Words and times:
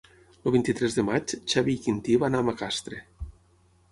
El 0.49 0.53
vint-i-tres 0.53 0.95
de 0.99 1.03
maig 1.09 1.35
en 1.37 1.43
Xavi 1.53 1.75
i 1.77 1.77
en 1.81 1.85
Quintí 1.87 2.17
van 2.25 2.37
a 2.39 2.43
Macastre. 2.47 3.03